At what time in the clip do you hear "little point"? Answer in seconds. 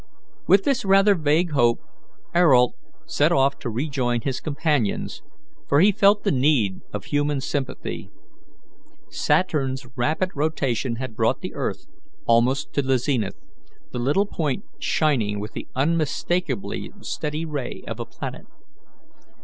13.99-14.65